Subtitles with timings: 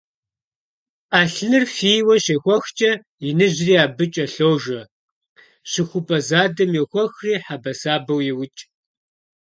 [1.09, 2.91] Ӏэлъыныр фийуэ щехуэхкӀэ
[3.27, 4.81] иныжьри абы кӀэлъожэ,
[5.69, 8.61] щыхупӏэ задэм йохуэхри хьэбэсабэу еукӀ.